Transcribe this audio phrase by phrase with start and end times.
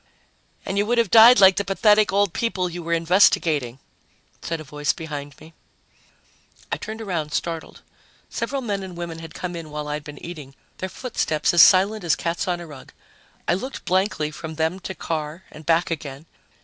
[0.65, 3.77] "And you would have died like the pathetic old people you were investigating,"
[4.41, 5.53] said a voice behind me.
[6.71, 7.83] I turned around, startled.
[8.27, 12.03] Several men and women had come in while I'd been eating, their footsteps as silent
[12.03, 12.93] as cats on a rug.
[13.47, 16.25] I looked blankly from them to Carr and back again.